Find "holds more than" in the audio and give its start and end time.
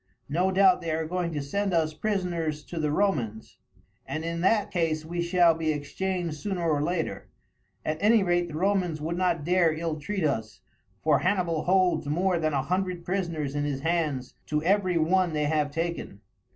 11.65-12.53